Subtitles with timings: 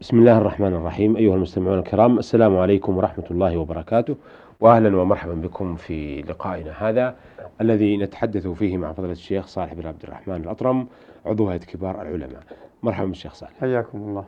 [0.00, 1.16] بسم الله الرحمن الرحيم.
[1.16, 4.16] أيها المستمعون الكرام السلام عليكم ورحمة الله وبركاته
[4.60, 7.14] وأهلا ومرحبا بكم في لقائنا هذا
[7.60, 10.86] الذي نتحدث فيه مع فضيلة الشيخ صالح بن عبد الرحمن الأطرم
[11.26, 12.42] عضو هيئة كبار العلماء.
[12.82, 13.52] مرحبا بالشيخ صالح.
[13.60, 14.24] حياكم الله.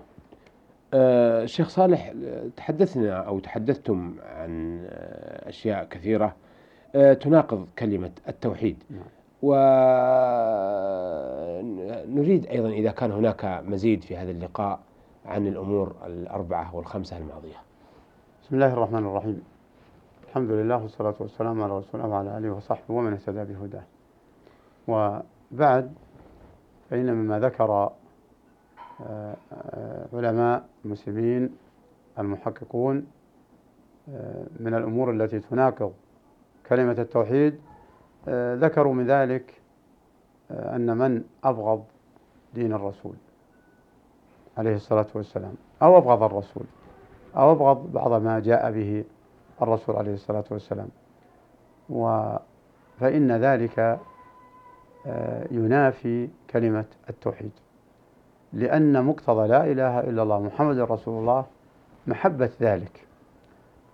[0.94, 2.12] آه الشيخ صالح
[2.56, 4.80] تحدثنا أو تحدثتم عن
[5.46, 6.34] أشياء كثيرة.
[6.94, 8.76] آه تناقض كلمة التوحيد.
[8.90, 9.00] نعم.
[9.42, 9.56] ونريد
[12.46, 14.80] أيضا إذا كان هناك مزيد في هذا اللقاء
[15.28, 17.56] عن الأمور الأربعة والخمسة الماضية.
[18.42, 19.42] بسم الله الرحمن الرحيم.
[20.28, 23.82] الحمد لله والصلاة والسلام على رسول الله وعلى آله وصحبه ومن اهتدى بهداه.
[24.88, 25.94] وبعد
[26.90, 27.90] فإن مما ذكر
[29.00, 31.56] آه، آه، علماء المسلمين
[32.18, 33.06] المحققون
[34.08, 35.92] آه، من الأمور التي تناقض
[36.68, 37.60] كلمة التوحيد
[38.54, 39.54] ذكروا من ذلك
[40.50, 41.84] أن من أبغض
[42.54, 43.14] دين الرسول.
[44.58, 46.64] عليه الصلاة والسلام أو أبغض الرسول
[47.36, 49.04] أو أبغض بعض ما جاء به
[49.62, 50.88] الرسول عليه الصلاة والسلام.
[51.90, 52.36] و
[53.00, 53.98] فإن ذلك
[55.06, 57.50] آه، ينافي كلمة التوحيد.
[58.52, 61.46] لأن مقتضى لا إله إلا الله محمد رسول الله
[62.06, 63.06] محبة ذلك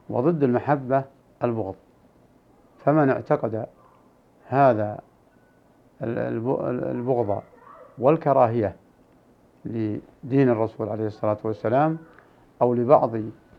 [0.08, 1.05] وضد المحبة
[1.44, 1.75] البغض.
[2.84, 3.66] فمن اعتقد
[4.48, 5.00] هذا
[6.03, 7.42] البغض
[7.98, 8.77] والكراهية
[9.64, 11.98] لدين الرسول عليه الصلاة والسلام
[12.62, 13.16] أو لبعض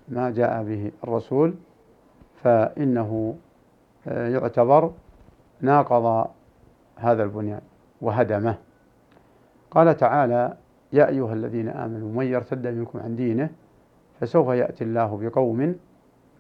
[0.09, 1.53] ما جاء به الرسول
[2.43, 3.35] فإنه
[4.07, 4.91] آه، يعتبر
[5.61, 6.27] ناقض
[6.95, 7.61] هذا البنيان
[8.01, 8.57] وهدمه.
[9.71, 10.57] قال تعالى
[10.93, 13.49] يا أيها الذين آمنوا من يرتد منكم عن دينه
[14.19, 15.75] فسوف يأتي الله بقوم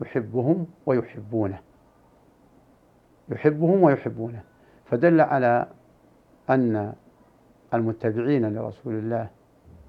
[0.01, 1.59] يحبهم ويحبونه.
[3.29, 4.43] يحبهم ويحبونه.
[4.85, 5.67] فدل على
[6.49, 6.93] أن
[7.73, 9.29] المتبعين لرسول الله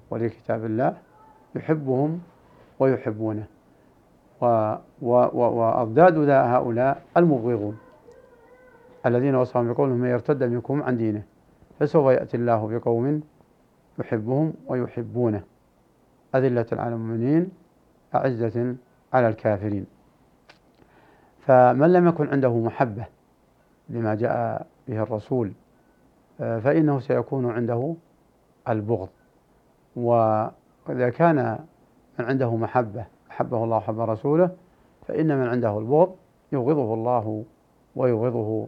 [0.09, 0.97] ولكتاب الله
[1.55, 2.19] يحبهم
[2.79, 3.45] ويحبونه.
[5.01, 7.77] وأضداد هؤلاء المبغضون
[9.05, 11.23] الذين وصفهم بقولهم من يرتد منكم عن دينه
[11.79, 13.23] فسوف يأتي الله بقوم
[13.99, 15.43] يحبهم ويحبونه.
[16.35, 17.49] أذلة على المؤمنين
[18.15, 18.75] أعزة
[19.13, 19.85] على الكافرين.
[21.39, 23.05] فمن لم يكن عنده محبة
[23.89, 25.51] لما جاء به الرسول
[26.37, 27.95] فإنه سيكون عنده
[28.69, 29.09] البغض.
[29.97, 31.59] وإذا كان
[32.19, 34.49] من عنده محبة أحبه الله وحب رسوله
[35.07, 36.15] فإن من عنده البغض
[36.51, 37.43] يبغضه الله
[37.95, 38.67] ويبغضه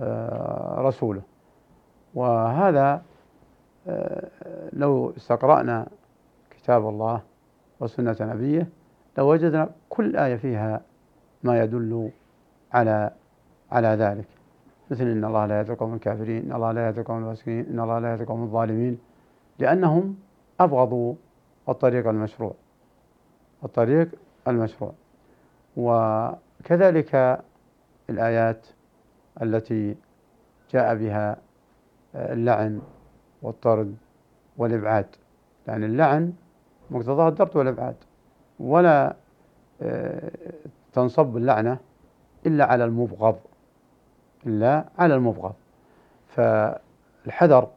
[0.00, 1.22] آه، رسوله.
[2.14, 3.02] وهذا
[3.88, 4.28] آه،
[4.72, 5.86] لو استقرأنا
[6.50, 7.20] كتاب الله
[7.80, 8.68] وسنة نبيه
[9.18, 10.80] لوجدنا كل آية فيها
[11.42, 12.10] ما يدل
[12.72, 13.10] على
[13.72, 14.26] على ذلك.
[14.90, 17.98] مثل إن الله لا يهدي القوم الكافرين إن الله لا يهدي القوم الفاسقين إن الله
[17.98, 18.98] لا يهدي القوم الظالمين
[19.58, 20.16] لأنهم
[20.60, 21.14] أبغضوا
[21.68, 22.54] الطريق المشروع.
[23.64, 24.08] الطريق
[24.48, 24.92] المشروع.
[25.76, 27.40] وكذلك
[28.10, 28.66] الآيات
[29.42, 29.96] التي
[30.70, 31.36] جاء بها
[32.14, 32.80] اللعن
[33.42, 33.96] والطرد
[34.56, 35.06] والإبعاد.
[35.66, 36.32] يعني اللعن
[36.90, 37.96] مقتضاه الطرد والإبعاد.
[38.60, 39.16] ولا
[39.82, 40.30] آه،
[40.92, 41.78] تنصب اللعنة
[42.46, 43.38] إلا على المبغض.
[44.46, 45.54] إلا على المبغض.
[46.28, 47.68] فالحذر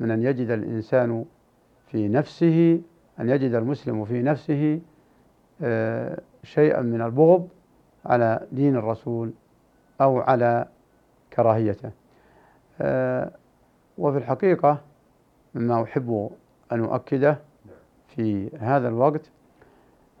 [0.00, 1.24] من أن يجد الإنسان
[1.86, 2.80] في نفسه
[3.20, 4.80] أن يجد المسلم في نفسه
[5.62, 7.48] آه، شيئا من البغض
[8.04, 9.32] على دين الرسول
[10.00, 10.68] أو على
[11.32, 11.90] كراهيته.
[12.80, 13.30] آه،
[13.98, 14.80] وفي الحقيقة
[15.54, 16.30] مما أحب
[16.72, 17.38] أن أؤكده
[18.08, 19.30] في هذا الوقت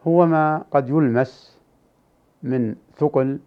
[0.06, 1.58] هو ما قد يلمس
[2.42, 3.38] من ثقل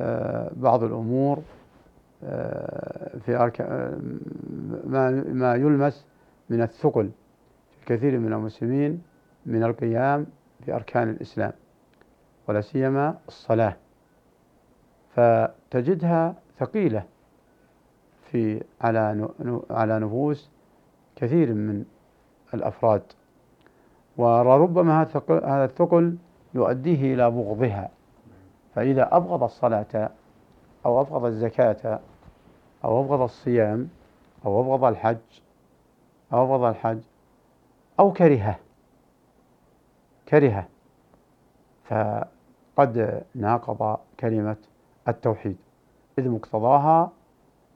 [0.00, 1.42] آه، بعض الأمور
[3.20, 3.50] في
[5.32, 6.06] ما يلمس
[6.50, 7.10] من الثقل.
[7.86, 9.02] كثير من المسلمين
[9.46, 10.26] من القيام
[10.66, 11.52] بأركان الإسلام
[12.48, 13.76] ولا سيما الصلاة.
[15.14, 17.04] فتجدها ثقيلة
[18.30, 19.28] في على
[19.70, 20.50] على نفوس
[21.16, 21.84] كثير من
[22.54, 23.02] الأفراد.
[24.16, 26.16] ولربما هذا الثقل
[26.54, 27.90] يؤديه إلى بغضها.
[28.74, 30.10] فإذا أبغض الصلاة
[30.86, 32.00] أو أبغض الزكاة
[32.84, 33.88] أو أبغض الصيام
[34.46, 35.16] أو أبغض الحج
[36.32, 37.00] أو أبغض الحج
[38.00, 38.56] أو كرهه.
[40.28, 40.68] كرهه.
[41.84, 44.56] فقد ناقض كلمة
[45.08, 45.56] التوحيد.
[46.18, 47.10] إذ مقتضاها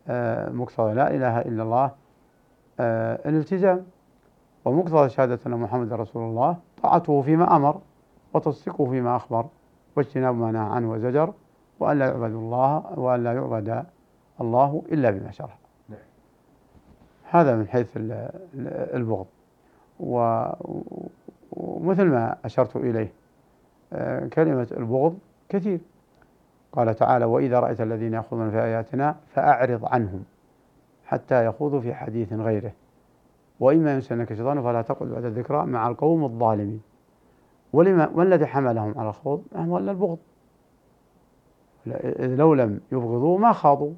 [0.08, 1.90] آه، مقتضى لا إله إلا الله
[2.80, 3.86] آه، الالتزام.
[4.64, 7.80] ومقتضى شهادة أن محمد رسول الله طاعته فيما أمر
[8.34, 9.46] وتصديقه فيما أخبر
[9.96, 11.32] واجتناب ما نهى عنه وزجر
[11.80, 13.84] وأن لا يعبد الله وأن لا يعبد
[14.40, 15.54] الله إلا بما شرع.
[15.88, 15.98] نعم.
[17.30, 17.88] هذا من حيث
[18.94, 19.26] البغض.
[20.00, 23.12] ومثل ما أشرت إليه
[23.92, 25.18] آه، كلمة البغض
[25.48, 25.80] كثير.
[26.72, 30.24] قال تعالى وإذا رأيت الذين يخوضون في آياتنا فأعرض عنهم
[31.06, 32.72] حتى يخوضوا في حديث غيره.
[33.60, 36.80] وإما ينسنك شيطان فلا تقل بعد الذكرى مع القوم الظالمين.
[37.72, 40.18] ولما ما الذي حملهم على الخوض؟ هو إلا البغض.
[42.18, 43.92] لو لم يبغضوا ما خاضوا.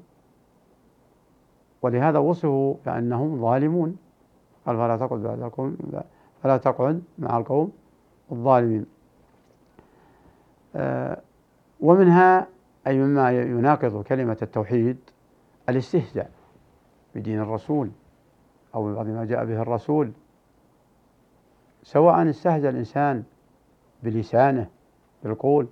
[1.81, 3.97] ولهذا وصفوا بأنهم ظالمون.
[4.65, 5.77] قال فلا تقعد بعد القوم
[6.43, 7.71] فلا تقعد مع القوم
[8.31, 8.85] الظالمين.
[10.75, 11.21] آه،
[11.79, 12.47] ومنها
[12.87, 14.97] أي مما يناقض كلمة التوحيد
[15.69, 16.31] الاستهزاء
[17.15, 17.91] بدين الرسول
[18.75, 20.11] أو ببعض ما جاء به الرسول.
[21.83, 23.23] سواء استهزأ الإنسان
[24.03, 24.69] بلسانه
[25.23, 25.67] بالقول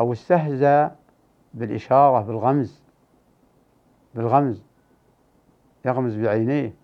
[0.00, 0.96] أو استهزأ
[1.54, 2.82] بالإشارة بالغمز
[4.14, 4.62] بالغمز
[5.84, 6.81] يغمز بعينيه.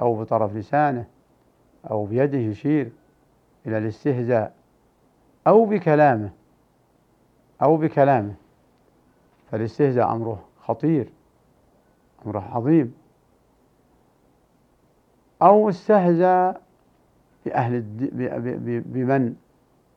[0.00, 1.06] أو بطرف لسانه
[1.90, 2.92] أو بيده يشير
[3.66, 4.54] إلى الاستهزاء
[5.46, 6.30] أو بكلامه
[7.62, 8.34] أو بكلامه
[9.50, 11.12] فالاستهزاء أمره خطير
[12.26, 12.94] أمره عظيم.
[15.42, 16.60] أو استهزأ
[17.46, 17.84] بأهل
[18.86, 19.34] بمن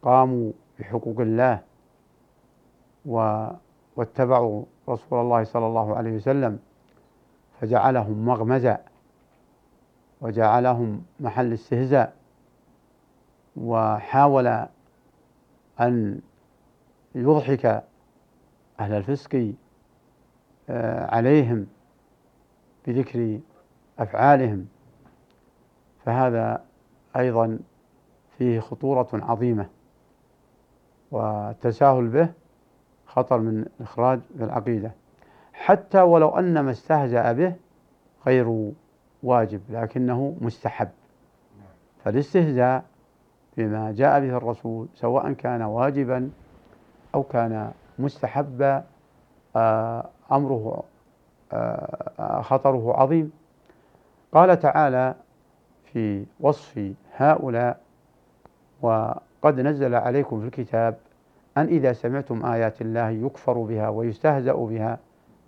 [0.01, 1.59] قاموا بحقوق الله
[3.95, 6.59] واتبعوا رسول الله صلى الله عليه وسلم
[7.61, 8.81] فجعلهم مغمزا
[10.21, 12.13] وجعلهم محل استهزاء
[13.57, 14.47] وحاول
[15.79, 16.21] أن
[17.15, 17.83] يضحك
[18.79, 19.53] أهل الفسق
[20.69, 21.67] آه، عليهم
[22.87, 23.39] بذكر
[23.99, 24.67] أفعالهم.
[26.05, 26.63] فهذا
[27.15, 27.59] أيضا
[28.37, 29.69] فيه خطورة عظيمة
[31.11, 32.29] والتساهل به
[33.05, 34.91] خطر من إخراج العقيدة
[35.53, 37.55] حتى ولو أن ما استهزأ به
[38.25, 38.71] غير
[39.23, 40.89] واجب لكنه مستحب.
[42.03, 42.83] فالاستهزاء
[43.57, 46.29] بما جاء به الرسول سواء كان واجبا
[47.15, 48.83] أو كان مستحبا
[49.55, 50.83] آه، أمره
[51.53, 53.31] آه، خطره عظيم.
[54.33, 55.15] قال تعالى
[55.85, 57.79] في وصف هؤلاء
[58.81, 60.97] وقد نزل عليكم في الكتاب
[61.57, 64.99] أن إذا سمعتم آيات الله يكفر بها ويستهزأ بها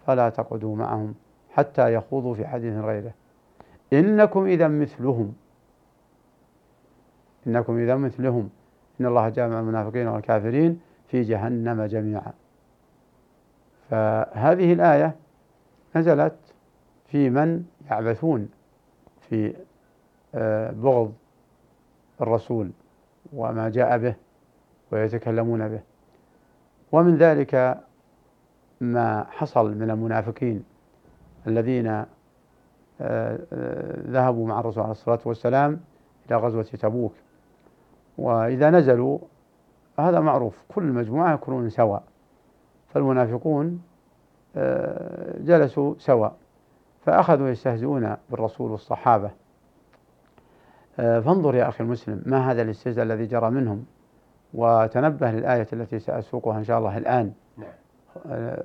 [0.06, 1.15] فلا تقعدوا معهم
[1.53, 3.12] حتى يخوضوا في حديث غيره.
[3.93, 5.33] إنكم إذا مثلهم.
[7.47, 8.49] إنكم إذا مثلهم.
[9.01, 12.33] إن الله جامع المنافقين والكافرين في جهنم جميعا.
[13.89, 15.15] فهذه الآية
[15.95, 16.35] نزلت
[17.07, 18.49] في من يعبثون
[19.29, 19.53] في
[20.35, 21.13] آه، بغض
[22.21, 22.71] الرسول
[23.33, 24.15] وما جاء به
[24.91, 25.79] ويتكلمون به.
[26.91, 27.81] ومن ذلك
[28.81, 30.63] ما حصل من المنافقين
[31.47, 32.05] الذين
[34.12, 35.80] ذهبوا مع الرسول عليه الصلاة والسلام
[36.30, 37.13] إلى غزوة تبوك.
[38.18, 39.19] وإذا نزلوا
[40.00, 42.03] هذا معروف كل مجموعة يكونون سواء
[42.94, 43.81] فالمنافقون
[44.56, 46.33] آه، جلسوا سواء
[47.06, 49.31] فأخذوا يستهزئون بالرسول والصحابة.
[50.95, 53.86] فانظر يا أخي المسلم ما هذا الاستهزاء الذي جرى منهم؟
[54.54, 57.33] وتنبه للآية التي سأسوقها إن شاء الله الآن.
[57.57, 58.57] نعم.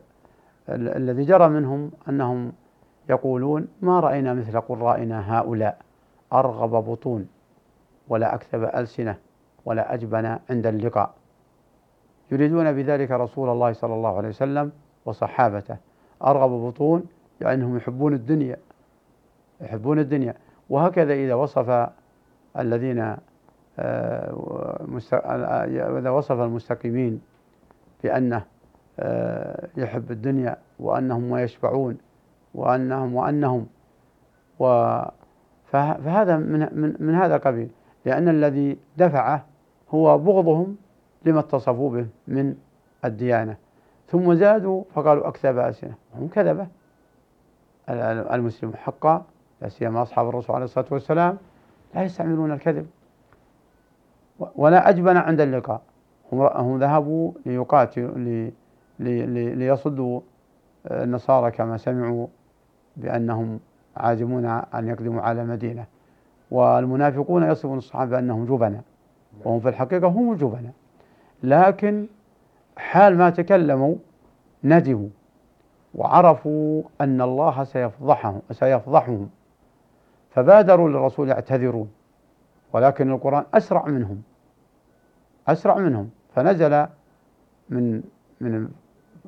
[0.68, 2.52] الذي جرى منهم أنهم
[3.10, 5.78] يقولون ما رأينا مثل قرائنا هؤلاء
[6.32, 7.28] أرغب بطون
[8.08, 9.18] ولا أكثب ألسنة
[9.64, 11.14] ولا أجبن عند اللقاء.
[12.32, 14.72] يريدون بذلك رسول الله صلى الله عليه وسلم
[15.04, 15.76] وصحابته.
[16.24, 17.04] أرغب بطون
[17.40, 18.56] يعني أنهم يحبون الدنيا
[19.60, 20.34] يحبون الدنيا.
[20.70, 21.88] وهكذا إذا وصف
[22.58, 23.16] الذين
[23.78, 24.78] آه،
[25.98, 27.20] إذا وصف المستقيمين
[28.04, 28.44] بأنه
[29.00, 31.98] آه، يحب الدنيا وأنهم ويشبعون
[32.56, 33.66] وأنهم وأنهم
[34.58, 34.64] و
[35.72, 37.68] فهذا من, من, من هذا القبيل
[38.04, 39.44] لأن الذي دفعه
[39.90, 40.76] هو بغضهم
[41.24, 42.54] لما اتصفوا به من
[43.04, 43.56] الديانة.
[44.08, 46.66] ثم زادوا فقالوا أكذب ألسنة هم كذبة.
[47.88, 49.24] المسلم حقا
[49.62, 51.38] لا سيما أصحاب الرسول عليه الصلاة والسلام.
[51.94, 52.86] لا يستعملون الكذب.
[54.38, 55.80] ولا أجبن عند اللقاء.
[56.32, 58.50] هم ذهبوا ليقاتلوا
[58.98, 60.20] ليصدوا
[60.90, 62.26] النصارى كما سمعوا
[62.96, 63.60] بأنهم
[63.96, 65.86] عازمون أن يقدموا على المدينة.
[66.50, 68.82] والمنافقون يصفون الصحابة بأنهم جبناء
[69.44, 70.72] وهم في الحقيقة هم الجبناء
[71.42, 72.06] لكن
[72.76, 73.94] حال ما تكلموا
[74.64, 75.08] ندموا
[75.94, 79.28] وعرفوا أن الله سيفضحهم سيفضحهم.
[80.30, 81.90] فبادروا للرسول يعتذرون
[82.72, 84.22] ولكن القرآن أسرع منهم.
[85.48, 86.10] أسرع منهم.
[86.34, 86.86] فنزل
[87.70, 88.02] من
[88.40, 88.68] من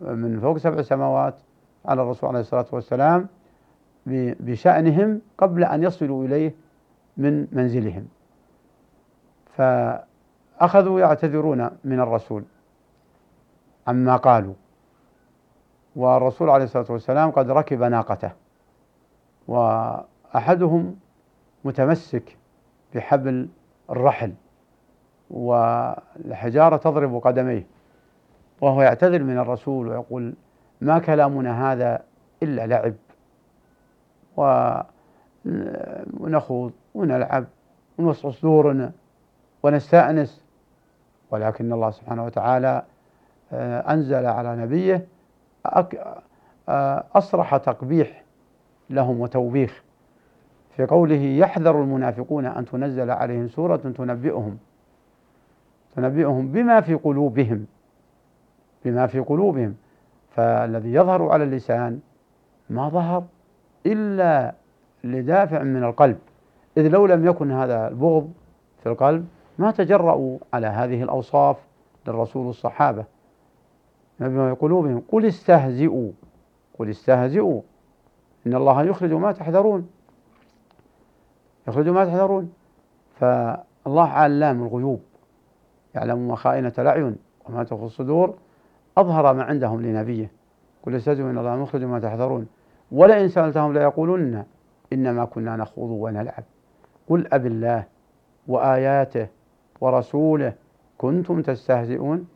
[0.02, 1.34] من فوق سبع سماوات
[1.87, 3.28] على الرسول عليه الصلاة والسلام
[4.40, 6.54] بشأنهم قبل أن يصلوا إليه
[7.16, 8.08] من منزلهم.
[9.56, 12.44] فأخذوا يعتذرون من الرسول
[13.86, 14.54] عما قالوا.
[15.96, 18.30] والرسول عليه الصلاة والسلام قد ركب ناقته.
[19.48, 20.96] وأحدهم
[21.64, 22.36] متمسك
[22.94, 23.48] بحبل
[23.90, 24.32] الرحل
[25.30, 27.66] والحجارة تضرب قدميه
[28.60, 30.34] وهو يعتذر من الرسول ويقول
[30.80, 32.02] ما كلامنا هذا
[32.42, 32.94] إلا لعب.
[36.21, 37.45] ونخوض ونلعب
[37.99, 38.92] ونوسع صدورنا
[39.62, 40.45] ونستأنس.
[41.30, 42.83] ولكن الله سبحانه وتعالى
[43.52, 45.07] آه، أنزل على نبيه
[46.68, 48.25] آه، أصرح تقبيح
[48.90, 49.83] لهم وتوبيخ.
[50.76, 54.59] في قوله يحذر المنافقون أن تنزل عليهم سورة تنبئهم.
[55.97, 57.66] تنبئهم بما في قلوبهم
[58.85, 59.75] بما في قلوبهم.
[60.30, 62.00] فالذي يظهر على اللسان
[62.71, 63.25] ما ظهر.
[63.87, 64.54] إلا
[65.04, 66.18] لدافع من القلب.
[66.76, 68.32] إذ لو لم يكن هذا البغض
[68.82, 69.26] في القلب
[69.58, 71.56] ما تجرؤوا على هذه الأوصاف
[72.06, 73.04] للرسول والصحابة.
[74.20, 76.11] بما قلوبهم قل استهزئوا
[76.78, 77.61] قل استهزئوا.
[78.47, 79.88] إن الله يخرج ما تحذرون.
[81.68, 82.52] يخرج ما تحذرون.
[83.18, 85.00] فالله علام الغيوب
[85.94, 87.16] يعلم مخائنة الأعين
[87.49, 88.35] وما تخفي الصدور.
[88.99, 90.30] أظهر ما عندهم لنبيه
[90.82, 92.47] قل استهزئوا إن الله مخرج ما تحذرون.
[92.92, 94.45] ولئن سألتهم ليقولن
[94.92, 96.45] إنما كنا نخوض ونلعب.
[97.09, 97.85] قل أب الله
[98.49, 99.26] وآياته
[99.80, 100.52] ورسوله
[100.99, 102.28] كنتم تستهزئون؟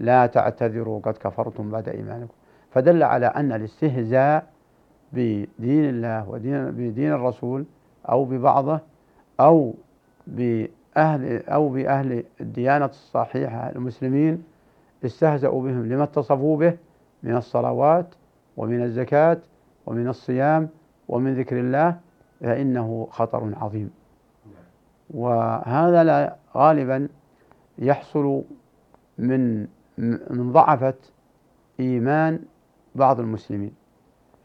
[0.00, 2.34] لا تعتذروا قد كفرتم بعد إيمانكم.
[2.70, 4.46] فدل على أن الاستهزاء
[5.12, 7.64] بدين الله ودين بدين الرسول
[8.08, 8.80] أو ببعضه
[9.40, 9.74] أو
[10.26, 14.42] بأهل أو بأهل الديانة الصحيحة المسلمين
[15.04, 16.76] استهزأوا بهم لما اتصفوا به
[17.22, 18.06] من الصلوات
[18.56, 19.38] ومن الزكاة
[19.88, 20.68] ومن الصيام
[21.08, 21.96] ومن ذكر الله
[22.40, 23.90] فإنه خطر عظيم.
[25.10, 27.08] وهذا لا غالبا
[27.78, 28.42] يحصل
[29.18, 29.66] من
[30.30, 30.94] من ضعفة
[31.80, 32.38] إيمان
[32.94, 33.72] بعض المسلمين.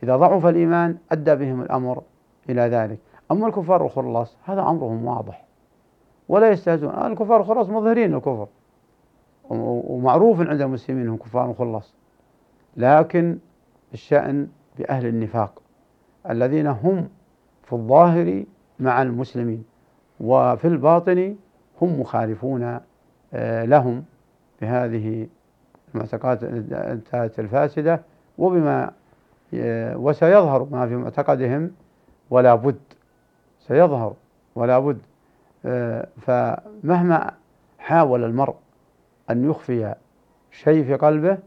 [0.03, 2.03] إذا ضعف الإيمان أدى بهم الأمر
[2.49, 2.99] إلى ذلك.
[3.31, 5.45] أما الكفار الخلص هذا أمرهم واضح.
[6.29, 6.93] ولا يستهزئون.
[6.93, 8.47] الكفار الخلص مظهرين الكفر.
[9.49, 11.93] ومعروف عند المسلمين هم كفار خلص
[12.77, 13.37] لكن
[13.93, 15.61] الشأن بأهل النفاق
[16.29, 17.09] الذين هم
[17.63, 18.43] في الظاهر
[18.79, 19.63] مع المسلمين
[20.19, 21.35] وفي الباطن
[21.81, 22.79] هم مخالفون
[23.33, 24.03] آه، لهم
[24.61, 25.27] بهذه
[25.95, 28.01] المعتقدات الفاسدة
[28.37, 28.91] وبما
[29.53, 31.71] آه، وسيظهر ما في معتقدهم
[32.29, 32.79] ولا بد
[33.59, 34.13] سيظهر
[34.55, 34.99] ولا بد
[35.65, 37.31] آه، فمهما
[37.79, 38.55] حاول المرء
[39.29, 39.95] أن يخفي
[40.51, 41.37] شيء في قلبه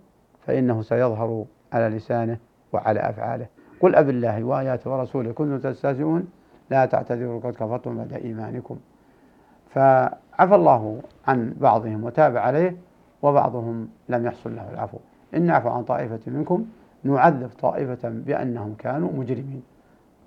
[0.47, 2.39] فإنه سيظهر على لسانه.
[2.73, 3.47] وعلى أفعاله.
[3.81, 6.29] قل أب الله وآياته ورسوله كنتم تستهزئون
[6.71, 8.77] لا تعتذروا قد كفرتم بعد إيمانكم.
[9.71, 12.77] فعفى الله عن بعضهم وتاب عليه
[13.23, 14.99] وبعضهم لم يحصل له العفو.
[15.35, 16.67] إن نعفو عن طائفة منكم
[17.05, 19.63] نعذب طائفة بأنهم كانوا مجرمين.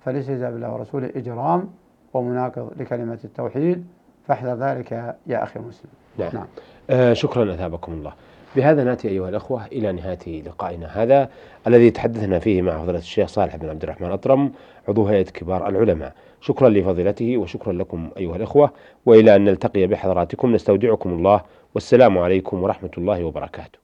[0.04, 1.68] فالاستهزاء بالله ورسوله إجرام
[2.14, 3.86] ومناقض لكلمة التوحيد.
[4.26, 4.92] فاحذر ذلك
[5.26, 6.46] يا أخي المسلم نعم, نعم.
[6.90, 8.12] آه شكرا أثابكم الله.
[8.56, 11.28] بهذا نأتي أيها الأخوة إلى نهاية لقائنا هذا
[11.66, 14.52] الذي تحدثنا فيه مع فضيلة الشيخ صالح بن عبد الرحمن أطرم
[14.88, 16.12] عضو هيئة كبار العلماء.
[16.40, 18.70] شكرا لفضيلته وشكرا لكم أيها الأخوة
[19.06, 21.40] وإلى أن نلتقي بحضراتكم نستودعكم الله
[21.74, 23.79] والسلام عليكم ورحمة الله وبركاته.